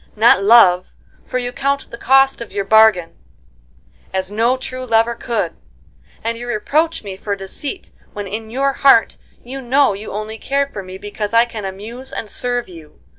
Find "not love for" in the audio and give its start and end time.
0.15-1.37